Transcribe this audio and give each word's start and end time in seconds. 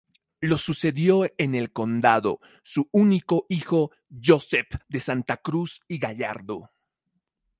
Lo 0.39 0.57
sucedió 0.57 1.27
en 1.37 1.53
el 1.53 1.71
condado, 1.71 2.39
su 2.63 2.89
único 2.91 3.45
hijo 3.49 3.91
Joseph 4.09 4.77
de 4.89 4.99
Santa 4.99 5.37
Cruz 5.37 5.79
y 5.87 5.99
Gallardo. 5.99 6.71